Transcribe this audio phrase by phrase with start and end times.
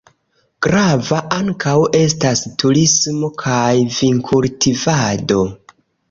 [0.67, 5.37] Grava ankaŭ estas turismo kaj vinkultivado.